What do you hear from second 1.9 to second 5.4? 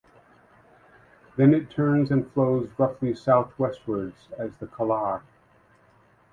and flows roughly southwestwards as the Kalar.